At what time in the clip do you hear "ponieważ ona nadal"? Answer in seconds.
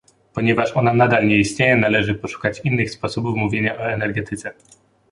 0.33-1.27